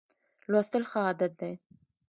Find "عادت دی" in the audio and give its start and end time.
1.07-1.53